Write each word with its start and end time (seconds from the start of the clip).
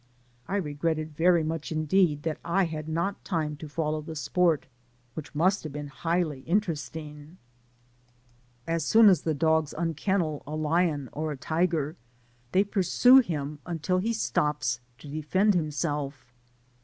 I 0.47 0.55
regretted 0.55 1.15
very 1.15 1.43
much 1.43 1.71
indeed 1.71 2.23
that 2.23 2.39
I 2.43 2.63
had 2.63 2.89
not 2.89 3.23
time 3.23 3.55
to 3.57 3.69
follow 3.69 4.01
the 4.01 4.15
sport, 4.15 4.65
which 5.13 5.35
must 5.35 5.71
be 5.71 5.79
highly 5.85 6.39
interesting. 6.39 7.37
As 8.65 8.83
soon 8.83 9.09
as 9.09 9.21
the 9.21 9.35
dogs 9.35 9.75
unkennel 9.77 10.41
a 10.47 10.55
lion 10.55 11.07
or 11.13 11.31
a 11.31 11.37
tiger, 11.37 11.97
they 12.51 12.63
pursue 12.63 13.19
him 13.19 13.59
until 13.67 13.99
he 13.99 14.11
stops 14.11 14.79
to 14.97 15.07
defend 15.07 15.53
himself. 15.53 16.33